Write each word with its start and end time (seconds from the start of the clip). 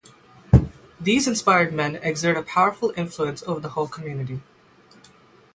These 0.99 1.27
inspired 1.27 1.75
men 1.75 1.97
exert 1.97 2.35
a 2.35 2.41
powerful 2.41 2.91
influence 2.97 3.43
over 3.43 3.59
the 3.59 3.69
whole 3.69 3.87
community. 3.87 4.41